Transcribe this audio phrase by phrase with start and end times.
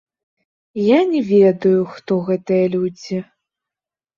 [0.83, 3.21] Я не ведаю, хто гэтыя людзі.